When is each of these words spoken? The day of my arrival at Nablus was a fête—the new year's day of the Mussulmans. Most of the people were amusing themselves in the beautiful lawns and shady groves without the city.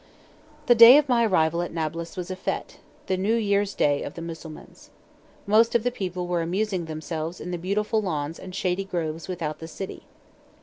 The 0.65 0.73
day 0.73 0.97
of 0.97 1.07
my 1.07 1.27
arrival 1.27 1.61
at 1.61 1.71
Nablus 1.71 2.17
was 2.17 2.31
a 2.31 2.35
fête—the 2.35 3.17
new 3.17 3.35
year's 3.35 3.75
day 3.75 4.01
of 4.01 4.15
the 4.15 4.21
Mussulmans. 4.23 4.89
Most 5.45 5.75
of 5.75 5.83
the 5.83 5.91
people 5.91 6.25
were 6.25 6.41
amusing 6.41 6.85
themselves 6.85 7.39
in 7.39 7.51
the 7.51 7.57
beautiful 7.59 8.01
lawns 8.01 8.39
and 8.39 8.55
shady 8.55 8.83
groves 8.83 9.27
without 9.27 9.59
the 9.59 9.67
city. 9.67 10.07